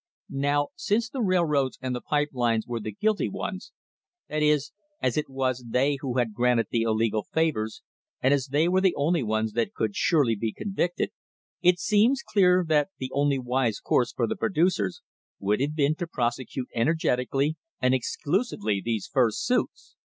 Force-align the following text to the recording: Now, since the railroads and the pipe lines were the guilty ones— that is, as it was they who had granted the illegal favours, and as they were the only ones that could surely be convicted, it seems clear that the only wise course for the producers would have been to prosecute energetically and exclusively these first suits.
Now, 0.41 0.69
since 0.75 1.09
the 1.11 1.21
railroads 1.21 1.77
and 1.79 1.93
the 1.93 2.01
pipe 2.01 2.29
lines 2.33 2.65
were 2.65 2.79
the 2.79 2.91
guilty 2.91 3.29
ones— 3.29 3.71
that 4.29 4.41
is, 4.41 4.71
as 4.99 5.15
it 5.15 5.29
was 5.29 5.63
they 5.69 5.97
who 5.99 6.17
had 6.17 6.33
granted 6.33 6.69
the 6.71 6.81
illegal 6.81 7.21
favours, 7.31 7.83
and 8.19 8.33
as 8.33 8.47
they 8.47 8.67
were 8.67 8.81
the 8.81 8.95
only 8.95 9.21
ones 9.21 9.51
that 9.53 9.75
could 9.75 9.95
surely 9.95 10.35
be 10.35 10.53
convicted, 10.53 11.11
it 11.61 11.77
seems 11.77 12.23
clear 12.23 12.65
that 12.67 12.89
the 12.97 13.11
only 13.13 13.37
wise 13.37 13.79
course 13.79 14.11
for 14.11 14.25
the 14.25 14.35
producers 14.35 15.03
would 15.37 15.61
have 15.61 15.75
been 15.75 15.93
to 15.97 16.07
prosecute 16.07 16.69
energetically 16.73 17.57
and 17.79 17.93
exclusively 17.93 18.81
these 18.83 19.05
first 19.05 19.45
suits. 19.45 19.97